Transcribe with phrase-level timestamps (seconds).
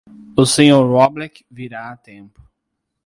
[0.35, 0.83] O Sr.
[0.83, 2.41] Roblek virá a tempo.